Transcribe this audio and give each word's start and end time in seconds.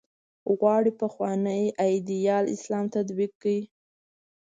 غواړي 0.57 0.91
پخوانی 1.01 1.63
ایدیال 1.85 2.45
اسلام 2.55 2.85
تطبیق 2.95 3.31
کړي. 3.41 3.59